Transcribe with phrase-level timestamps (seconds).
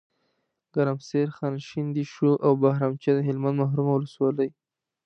[0.73, 4.49] ګرمسیر، خانشین، دیشو او بهرامچه دهلمند محرومه ولسوالۍ